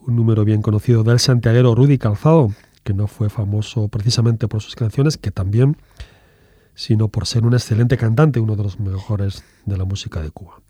un 0.00 0.16
número 0.16 0.46
bien 0.46 0.62
conocido 0.62 1.04
del 1.04 1.18
santiaguero 1.18 1.74
Rudy 1.74 1.98
Calzado, 1.98 2.50
que 2.82 2.94
no 2.94 3.06
fue 3.06 3.28
famoso 3.28 3.88
precisamente 3.88 4.48
por 4.48 4.62
sus 4.62 4.74
canciones, 4.74 5.18
que 5.18 5.30
también, 5.30 5.76
sino 6.74 7.08
por 7.08 7.26
ser 7.26 7.44
un 7.44 7.52
excelente 7.52 7.98
cantante, 7.98 8.40
uno 8.40 8.56
de 8.56 8.62
los 8.62 8.80
mejores 8.80 9.44
de 9.66 9.76
la 9.76 9.84
música 9.84 10.22
de 10.22 10.30
Cuba. 10.30 10.62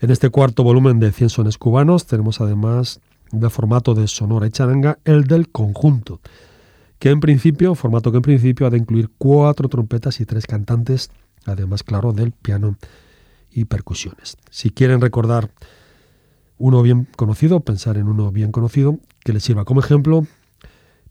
En 0.00 0.12
este 0.12 0.30
cuarto 0.30 0.62
volumen 0.62 1.00
de 1.00 1.10
100 1.10 1.30
sones 1.30 1.58
cubanos 1.58 2.06
tenemos 2.06 2.40
además 2.40 3.00
del 3.32 3.50
formato 3.50 3.94
de 3.94 4.06
sonora 4.06 4.46
y 4.46 4.50
charanga 4.50 5.00
el 5.04 5.24
del 5.24 5.48
conjunto, 5.48 6.20
que 7.00 7.10
en 7.10 7.18
principio, 7.18 7.74
formato 7.74 8.12
que 8.12 8.18
en 8.18 8.22
principio 8.22 8.68
ha 8.68 8.70
de 8.70 8.78
incluir 8.78 9.10
cuatro 9.18 9.68
trompetas 9.68 10.20
y 10.20 10.24
tres 10.26 10.46
cantantes, 10.46 11.10
además, 11.46 11.82
claro, 11.82 12.12
del 12.12 12.32
piano 12.32 12.76
y 13.50 13.64
percusiones. 13.64 14.36
Si 14.50 14.70
quieren 14.70 15.00
recordar 15.00 15.50
uno 16.58 16.82
bien 16.82 17.08
conocido, 17.16 17.60
pensar 17.60 17.96
en 17.96 18.08
uno 18.08 18.30
bien 18.30 18.52
conocido, 18.52 18.98
que 19.24 19.32
les 19.32 19.42
sirva 19.42 19.64
como 19.64 19.80
ejemplo, 19.80 20.26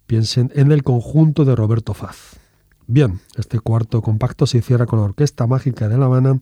piensen 0.05 0.51
en 0.55 0.71
el 0.71 0.83
conjunto 0.83 1.45
de 1.45 1.55
Roberto 1.55 1.93
Faz. 1.93 2.39
Bien, 2.87 3.19
este 3.35 3.59
cuarto 3.59 4.01
compacto 4.01 4.47
se 4.47 4.61
cierra 4.61 4.85
con 4.85 4.99
la 4.99 5.05
Orquesta 5.05 5.45
Mágica 5.47 5.87
de 5.87 5.97
La 5.97 6.05
Habana 6.05 6.39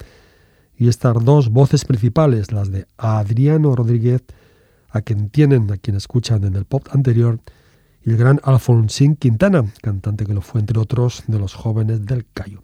y 0.77 0.87
estas 0.87 1.23
dos 1.23 1.49
voces 1.49 1.83
principales, 1.85 2.51
las 2.51 2.71
de 2.71 2.87
Adriano 2.97 3.75
Rodríguez, 3.75 4.23
a 4.89 5.01
quien 5.01 5.29
tienen, 5.29 5.71
a 5.71 5.77
quien 5.77 5.97
escuchan 5.97 6.43
en 6.43 6.55
el 6.55 6.65
pop 6.65 6.87
anterior, 6.91 7.39
y 8.05 8.11
el 8.11 8.17
gran 8.17 8.39
Alfonsín 8.43 9.15
Quintana, 9.15 9.65
cantante 9.81 10.25
que 10.25 10.33
lo 10.33 10.41
fue 10.41 10.61
entre 10.61 10.79
otros 10.79 11.23
de 11.27 11.39
los 11.39 11.53
jóvenes 11.53 12.05
del 12.05 12.25
Cayo. 12.33 12.63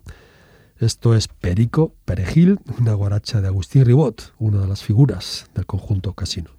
Esto 0.83 1.15
es 1.15 1.29
Perico 1.29 1.95
Perejil, 2.03 2.59
una 2.77 2.93
guaracha 2.93 3.39
de 3.39 3.47
Agustín 3.47 3.85
Ribot, 3.85 4.33
una 4.37 4.59
de 4.59 4.67
las 4.67 4.83
figuras 4.83 5.49
del 5.55 5.65
conjunto 5.65 6.11
Casino. 6.11 6.49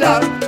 Si 0.00 0.39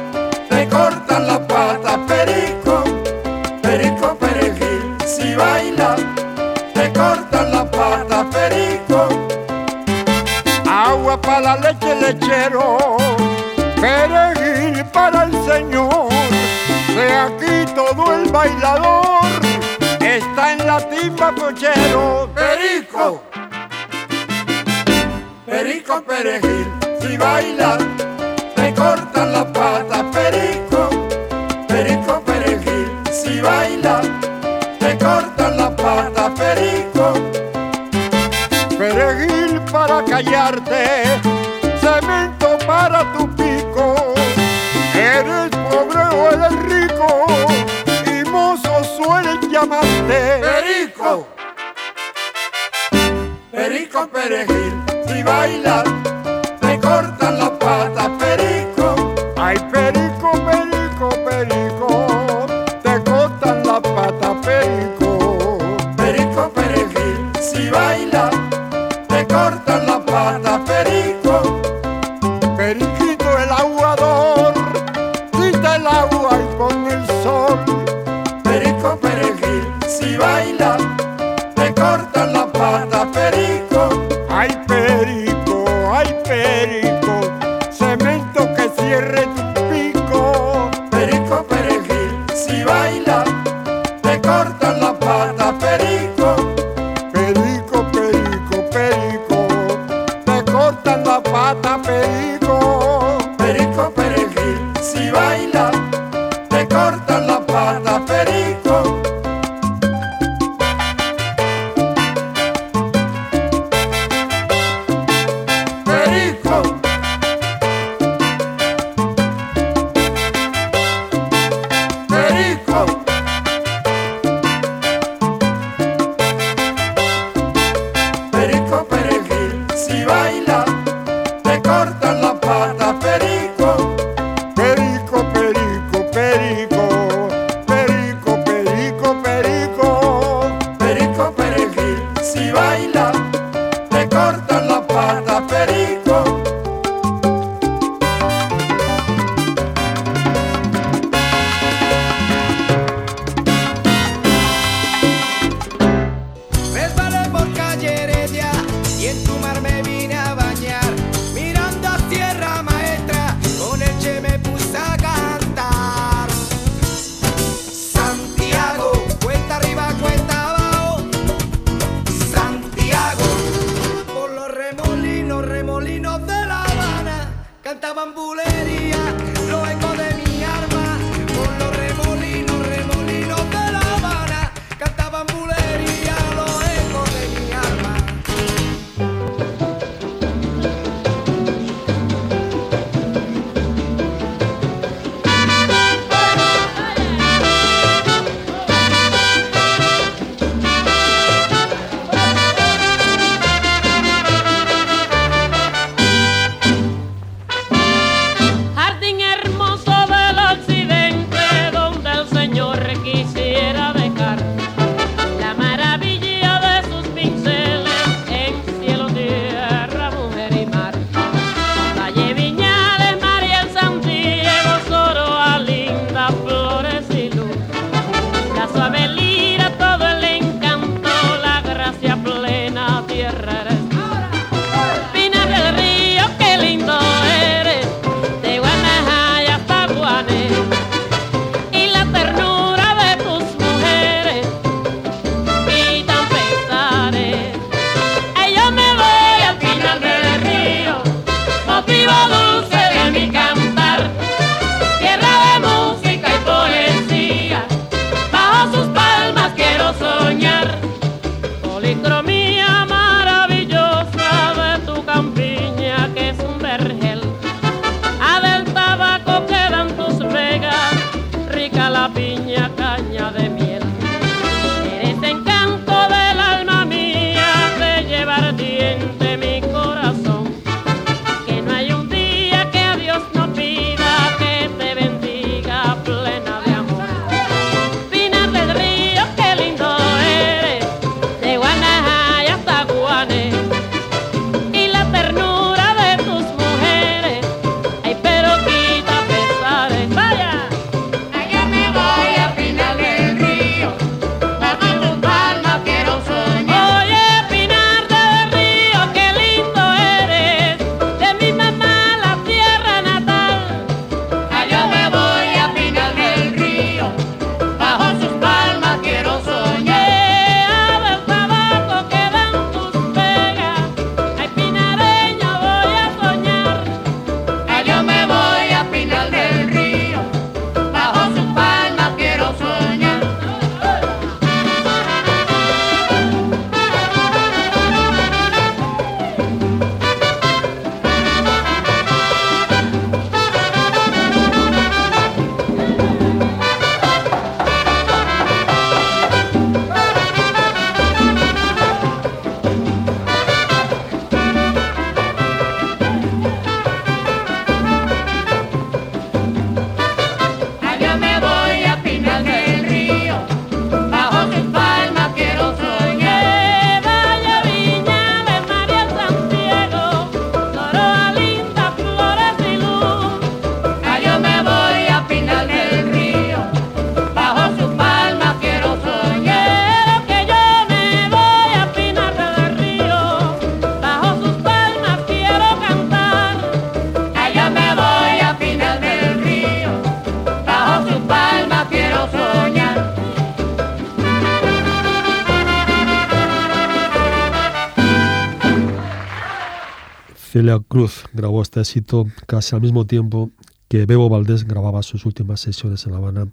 Celia 400.53 400.79
Cruz 400.87 401.25
grabó 401.33 401.63
este 401.63 401.81
éxito 401.81 402.27
casi 402.47 402.77
al 402.77 402.83
mismo 402.83 403.07
tiempo 403.07 403.51
que 403.89 404.05
Bebo 404.05 404.29
Valdés 404.29 404.65
grababa 404.65 405.03
sus 405.03 405.25
últimas 405.25 405.61
sesiones 405.61 406.05
en 406.05 406.13
La 406.13 406.19
Habana 406.19 406.47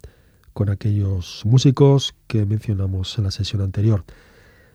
con 0.54 0.70
aquellos 0.70 1.42
músicos 1.44 2.14
que 2.26 2.46
mencionamos 2.46 3.18
en 3.18 3.24
la 3.24 3.30
sesión 3.30 3.60
anterior. 3.60 4.04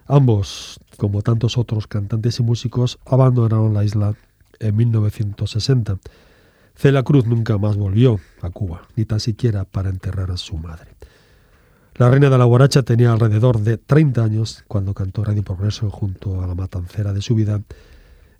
Ambos, 0.06 0.80
como 0.98 1.24
tantos 1.24 1.58
otros 1.58 1.88
cantantes 1.88 2.40
y 2.40 2.44
músicos, 2.44 3.00
abandonaron 3.04 3.74
la 3.74 3.84
isla 3.84 4.14
en 4.60 4.76
1960. 4.76 5.98
Celia 6.76 7.02
Cruz 7.02 7.26
nunca 7.26 7.58
más 7.58 7.78
volvió 7.78 8.20
a 8.44 8.52
Cuba, 8.52 8.84
ni 8.96 9.06
tan 9.06 9.20
siquiera 9.20 9.66
para 9.66 9.90
enterrar 9.90 10.30
a 10.30 10.38
su 10.38 10.56
madre. 10.58 10.92
La 11.96 12.12
reina 12.12 12.30
de 12.30 12.38
la 12.38 12.46
guaracha 12.46 12.84
tenía 12.84 13.12
alrededor 13.12 13.60
de 13.62 13.80
30 13.80 14.24
años 14.24 14.64
cuando 14.68 14.94
cantó 14.94 15.24
Radio 15.24 15.42
Progreso 15.42 15.90
junto 15.90 16.44
a 16.44 16.46
la 16.46 16.54
matancera 16.54 17.12
de 17.12 17.24
su 17.24 17.34
vida. 17.34 17.64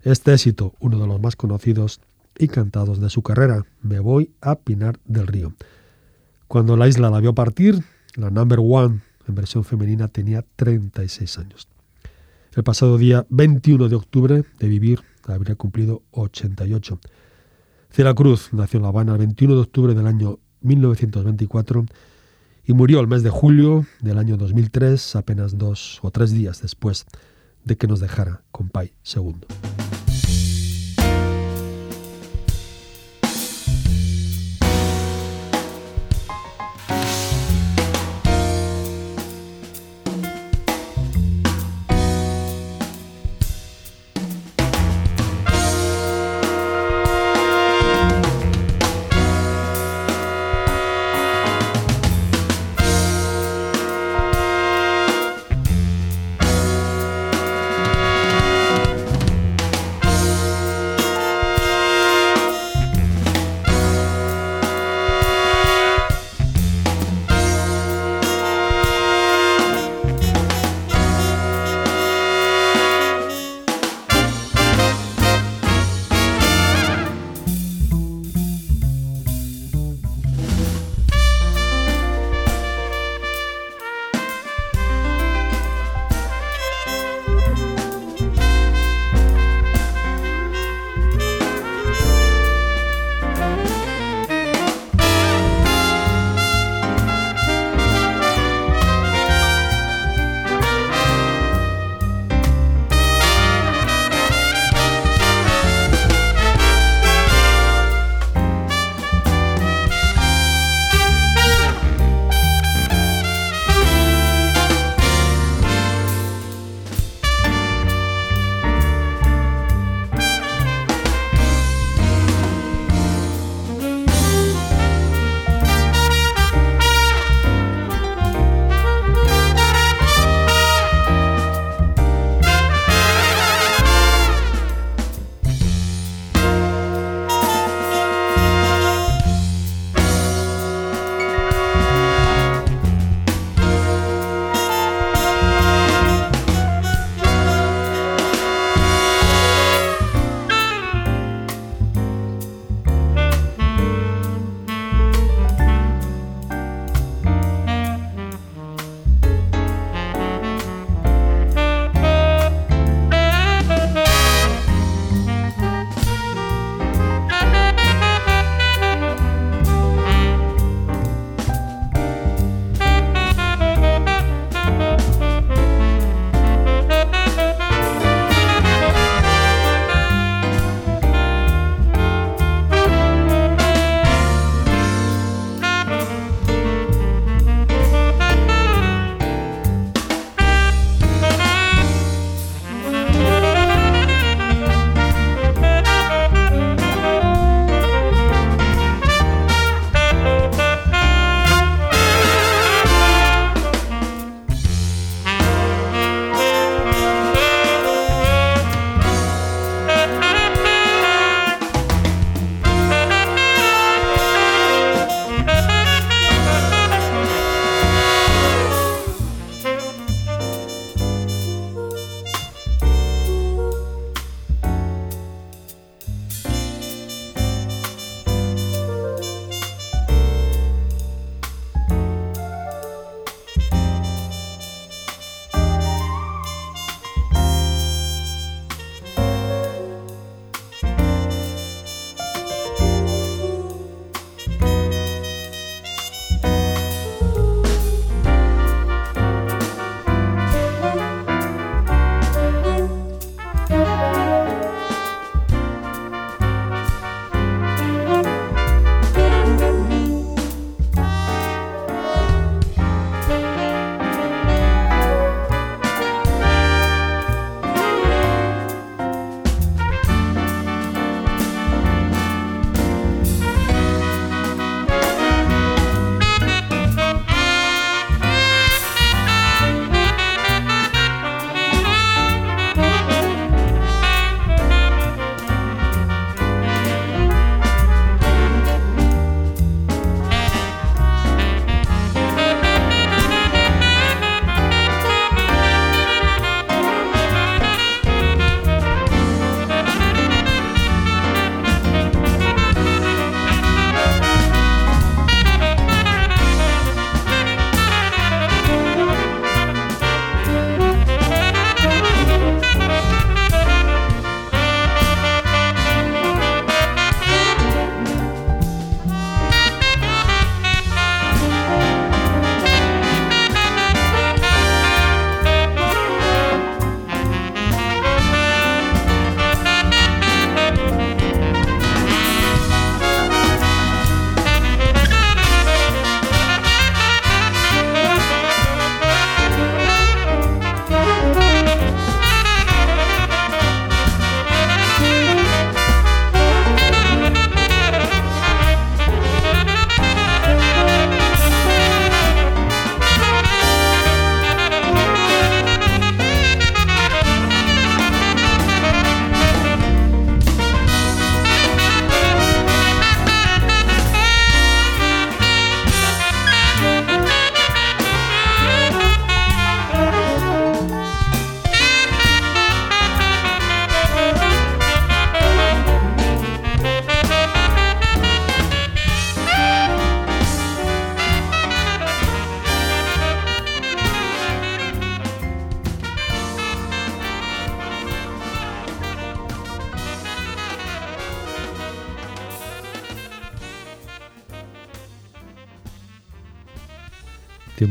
Este 0.06 0.32
éxito, 0.32 0.72
uno 0.78 1.00
de 1.00 1.06
los 1.08 1.20
más 1.20 1.34
conocidos 1.34 2.00
y 2.38 2.46
cantados 2.46 3.00
de 3.00 3.10
su 3.10 3.22
carrera, 3.22 3.66
Me 3.82 3.98
voy 3.98 4.30
a 4.40 4.54
Pinar 4.54 5.00
del 5.04 5.26
Río. 5.26 5.54
Cuando 6.46 6.76
la 6.76 6.86
isla 6.86 7.10
la 7.10 7.18
vio 7.18 7.34
partir, 7.34 7.82
la 8.14 8.30
number 8.30 8.60
one 8.62 9.00
en 9.26 9.34
versión 9.34 9.64
femenina 9.64 10.06
tenía 10.06 10.44
36 10.54 11.38
años. 11.38 11.66
El 12.54 12.62
pasado 12.62 12.98
día 12.98 13.26
21 13.30 13.88
de 13.88 13.96
octubre 13.96 14.44
de 14.60 14.68
vivir 14.68 15.00
habría 15.26 15.56
cumplido 15.56 16.02
88. 16.12 17.00
Celia 17.90 18.14
Cruz 18.14 18.50
nació 18.52 18.76
en 18.76 18.84
La 18.84 18.90
Habana 18.90 19.14
el 19.14 19.18
21 19.18 19.54
de 19.56 19.60
octubre 19.60 19.92
del 19.92 20.06
año 20.06 20.38
1924 20.60 21.84
y 22.64 22.72
murió 22.74 23.00
el 23.00 23.08
mes 23.08 23.24
de 23.24 23.30
julio 23.30 23.84
del 24.02 24.18
año 24.18 24.36
2003, 24.36 25.16
apenas 25.16 25.58
dos 25.58 25.98
o 26.02 26.12
tres 26.12 26.30
días 26.30 26.62
después 26.62 27.06
de 27.64 27.76
que 27.76 27.88
nos 27.88 27.98
dejara 27.98 28.44
Compay 28.52 28.92
II. 29.16 29.75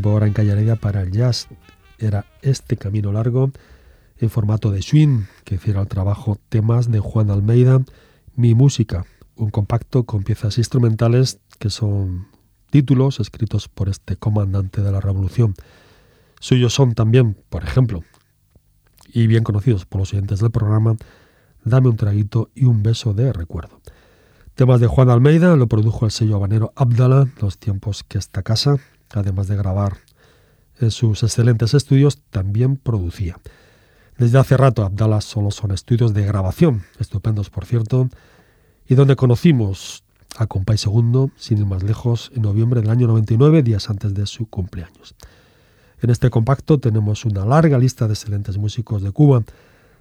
Ahora 0.10 0.28
en 0.28 0.34
Calle 0.34 0.76
para 0.76 1.02
el 1.02 1.12
jazz. 1.12 1.48
Era 1.98 2.26
este 2.42 2.78
camino 2.78 3.12
largo 3.12 3.52
en 4.18 4.30
formato 4.30 4.72
de 4.72 4.82
swing 4.82 5.24
que 5.44 5.56
hiciera 5.56 5.82
el 5.82 5.88
trabajo 5.88 6.38
temas 6.50 6.92
de 6.92 7.00
Juan 7.00 7.32
Almeida, 7.32 7.82
Mi 8.36 8.54
Música, 8.54 9.06
un 9.36 9.50
compacto 9.50 10.04
con 10.04 10.24
piezas 10.24 10.58
instrumentales 10.58 11.40
que 11.60 11.70
son 11.70 12.28
títulos 12.70 13.20
escritos 13.20 13.68
por 13.68 13.90
este 13.90 14.16
comandante 14.16 14.82
de 14.82 14.92
la 14.92 15.02
revolución. 15.02 15.56
Suyos 16.40 16.74
son 16.74 16.94
también, 16.94 17.38
por 17.50 17.64
ejemplo, 17.64 18.04
y 19.08 19.28
bien 19.28 19.44
conocidos 19.44 19.86
por 19.86 20.00
los 20.00 20.14
oyentes 20.14 20.40
del 20.40 20.52
programa, 20.52 20.98
Dame 21.64 21.90
un 21.90 21.96
traguito 21.96 22.52
y 22.54 22.66
un 22.66 22.84
beso 22.84 23.16
de 23.16 23.34
recuerdo. 23.34 23.82
Temas 24.54 24.80
de 24.80 24.86
Juan 24.86 25.10
Almeida 25.10 25.56
lo 25.56 25.68
produjo 25.68 26.06
el 26.06 26.12
sello 26.12 26.36
habanero 26.36 26.72
Abdala, 26.76 27.28
los 27.42 27.58
tiempos 27.58 28.04
que 28.04 28.20
esta 28.20 28.44
casa, 28.44 28.78
además 29.12 29.48
de 29.48 29.56
grabar 29.56 29.98
en 30.80 30.92
sus 30.92 31.24
excelentes 31.24 31.74
estudios, 31.74 32.22
también 32.30 32.76
producía. 32.78 33.38
Desde 34.18 34.38
hace 34.38 34.58
rato 34.58 34.84
Abdala 34.84 35.22
solo 35.22 35.52
son 35.52 35.72
estudios 35.72 36.14
de 36.14 36.26
grabación, 36.26 36.84
estupendos 37.00 37.50
por 37.50 37.66
cierto, 37.66 38.10
y 38.88 38.96
donde 38.96 39.16
conocimos 39.16 40.04
a 40.38 40.48
Compay 40.48 40.78
Segundo, 40.78 41.32
sin 41.38 41.60
ir 41.60 41.66
más 41.66 41.84
lejos, 41.84 42.32
en 42.36 42.44
noviembre 42.44 42.82
del 42.82 42.90
año 42.90 43.08
99, 43.08 43.64
días 43.64 43.90
antes 43.90 44.14
de 44.14 44.26
su 44.26 44.48
cumpleaños. 44.48 45.16
En 46.02 46.10
este 46.10 46.30
compacto 46.30 46.78
tenemos 46.80 47.26
una 47.26 47.46
larga 47.46 47.78
lista 47.78 48.08
de 48.08 48.14
excelentes 48.14 48.58
músicos 48.58 49.02
de 49.02 49.12
Cuba, 49.12 49.44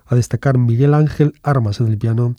a 0.06 0.14
destacar 0.14 0.58
Miguel 0.58 0.94
Ángel 0.94 1.34
Armas 1.42 1.80
en 1.80 1.88
el 1.88 1.98
piano 1.98 2.34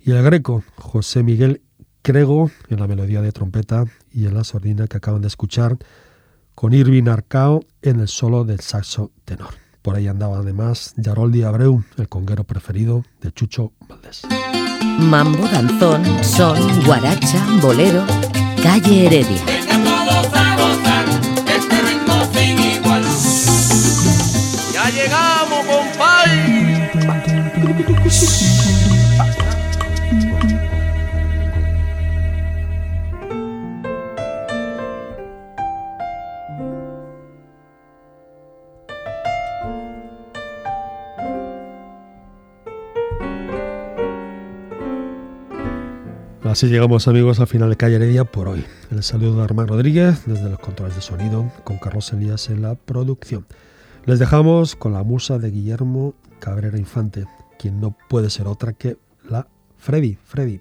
y 0.00 0.12
el 0.12 0.22
greco 0.22 0.62
José 0.76 1.22
Miguel 1.22 1.62
Crego 2.06 2.52
en 2.68 2.78
la 2.78 2.86
melodía 2.86 3.20
de 3.20 3.32
trompeta 3.32 3.84
y 4.12 4.26
en 4.26 4.34
la 4.34 4.44
sordina 4.44 4.86
que 4.86 4.98
acaban 4.98 5.22
de 5.22 5.26
escuchar, 5.26 5.76
con 6.54 6.72
Irving 6.72 7.08
Arcao 7.08 7.64
en 7.82 7.98
el 7.98 8.06
solo 8.06 8.44
del 8.44 8.60
saxo 8.60 9.10
tenor. 9.24 9.54
Por 9.82 9.96
ahí 9.96 10.06
andaba 10.06 10.38
además 10.38 10.94
Yaroldi 10.98 11.42
Abreu, 11.42 11.82
el 11.98 12.08
conguero 12.08 12.44
preferido 12.44 13.02
de 13.20 13.32
Chucho 13.32 13.72
Valdés. 13.88 14.22
Mambo, 15.00 15.48
danzón, 15.48 16.04
son, 16.22 16.84
guaracha, 16.84 17.44
bolero, 17.60 18.04
calle 18.62 19.06
Heredia. 19.06 19.44
Vengan 19.44 19.82
todos 19.82 20.32
a 20.32 20.56
Así 46.48 46.68
llegamos 46.68 47.08
amigos 47.08 47.40
al 47.40 47.48
final 47.48 47.70
de 47.70 47.76
Calle 47.76 47.96
Heredia 47.96 48.24
por 48.24 48.46
hoy. 48.46 48.64
El 48.92 49.02
saludo 49.02 49.38
de 49.38 49.42
Armán 49.42 49.66
Rodríguez 49.66 50.22
desde 50.26 50.48
los 50.48 50.60
controles 50.60 50.94
de 50.94 51.02
sonido 51.02 51.50
con 51.64 51.78
Carlos 51.78 52.12
Elías 52.12 52.50
en 52.50 52.62
la 52.62 52.76
producción. 52.76 53.46
Les 54.04 54.20
dejamos 54.20 54.76
con 54.76 54.92
la 54.92 55.02
musa 55.02 55.38
de 55.38 55.50
Guillermo 55.50 56.14
Cabrera 56.38 56.78
Infante, 56.78 57.26
quien 57.58 57.80
no 57.80 57.96
puede 58.08 58.30
ser 58.30 58.46
otra 58.46 58.74
que 58.74 58.96
la 59.28 59.48
Freddy, 59.76 60.18
Freddy. 60.24 60.60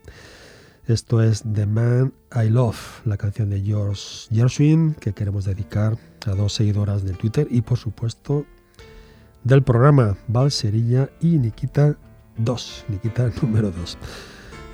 Esto 0.87 1.21
es 1.21 1.43
The 1.53 1.67
Man 1.67 2.13
I 2.35 2.49
Love, 2.49 3.05
la 3.05 3.17
canción 3.17 3.51
de 3.51 3.61
George 3.61 4.27
Gershwin 4.33 4.95
que 4.95 5.13
queremos 5.13 5.45
dedicar 5.45 5.97
a 6.25 6.31
dos 6.31 6.53
seguidoras 6.53 7.03
del 7.03 7.17
Twitter 7.17 7.47
y 7.51 7.61
por 7.61 7.77
supuesto 7.77 8.45
del 9.43 9.61
programa 9.61 10.17
Val 10.27 10.51
Serilla 10.51 11.11
y 11.21 11.37
Nikita 11.37 11.95
2, 12.37 12.85
Nikita 12.89 13.29
número 13.43 13.69
2. 13.69 13.97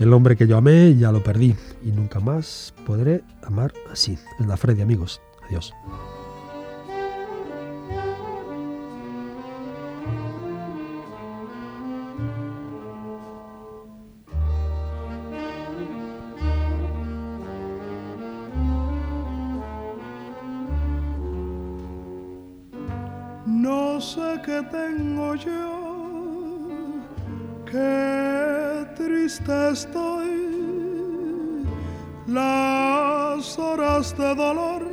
El 0.02 0.14
hombre 0.14 0.36
que 0.36 0.48
yo 0.48 0.58
amé 0.58 0.96
ya 0.96 1.12
lo 1.12 1.22
perdí 1.22 1.56
y 1.84 1.92
nunca 1.92 2.20
más 2.20 2.74
podré 2.88 3.22
amar 3.44 3.72
así. 3.92 4.18
Es 4.40 4.48
la 4.48 4.58
Freddy, 4.58 4.82
amigos. 4.82 5.22
Adiós. 5.48 5.72
Las 32.28 33.58
horas 33.60 34.16
de 34.18 34.36
dolor 34.36 34.88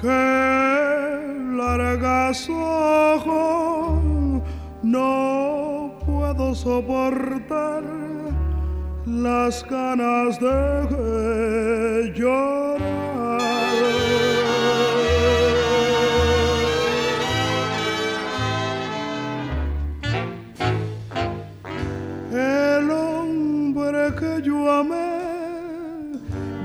que 0.00 1.56
largas 1.56 2.48
ojo 2.48 4.00
no 4.82 5.94
puedo 6.06 6.54
soportar 6.54 7.82
las 9.06 9.64
ganas 9.68 10.38
de 10.38 12.12
llorar. 12.14 12.53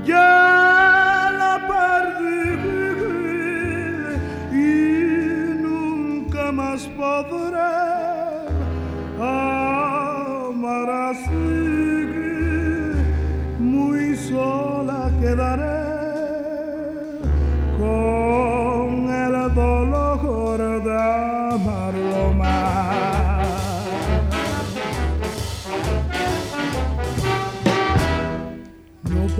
Ya 0.06 0.49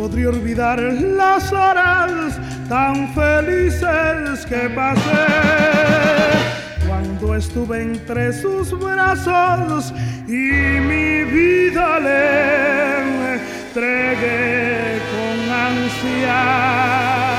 podría 0.01 0.31
olvidar 0.31 0.81
las 0.81 1.53
horas 1.53 2.41
tan 2.71 3.13
felices 3.13 4.47
que 4.47 4.71
pasé 4.75 5.27
cuando 6.89 7.35
estuve 7.35 7.83
entre 7.83 8.33
sus 8.33 8.71
brazos 8.81 9.93
y 10.27 10.81
mi 10.91 11.25
vida 11.25 12.01
le 12.01 13.35
entregué 13.35 15.03
con 15.13 15.37
ansias. 15.69 17.30